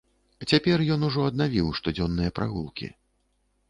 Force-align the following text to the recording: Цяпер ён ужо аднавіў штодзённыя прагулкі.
Цяпер 0.51 0.83
ён 0.95 1.05
ужо 1.09 1.27
аднавіў 1.33 1.71
штодзённыя 1.83 2.37
прагулкі. 2.41 2.95